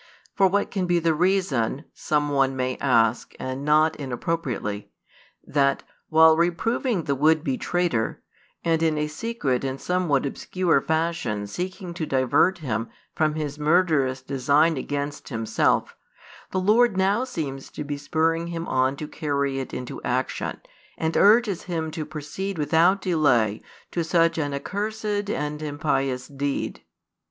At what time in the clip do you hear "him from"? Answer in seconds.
12.57-13.35